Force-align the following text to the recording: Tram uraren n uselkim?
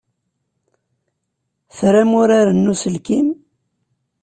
Tram 1.77 2.11
uraren 2.21 2.59
n 2.67 2.71
uselkim? 2.71 3.27